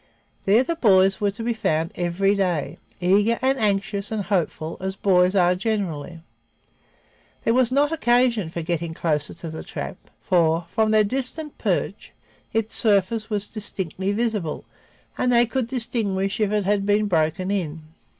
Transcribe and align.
There 0.45 0.63
the 0.63 0.75
boys 0.75 1.21
were 1.21 1.29
to 1.29 1.43
be 1.43 1.53
found 1.53 1.91
every 1.93 2.33
day, 2.33 2.79
eager 2.99 3.37
and 3.39 3.59
anxious 3.59 4.11
and 4.11 4.23
hopeful 4.23 4.77
as 4.79 4.95
boys 4.95 5.35
are 5.35 5.53
generally. 5.53 6.21
There 7.43 7.53
was 7.53 7.71
not 7.71 7.91
occasion 7.91 8.49
for 8.49 8.63
getting 8.63 8.95
closer 8.95 9.35
to 9.35 9.51
the 9.51 9.61
trap, 9.63 9.97
for, 10.19 10.65
from 10.69 10.89
their 10.89 11.03
distant 11.03 11.55
perch, 11.59 12.13
its 12.51 12.73
surface 12.75 13.29
was 13.29 13.45
distinctly 13.47 14.11
visible 14.11 14.65
and 15.19 15.31
they 15.31 15.45
could 15.45 15.67
distinguish 15.67 16.39
if 16.39 16.51
it 16.51 16.65
had 16.65 16.83
been 16.87 17.05
broken 17.05 17.51
in. 17.51 17.83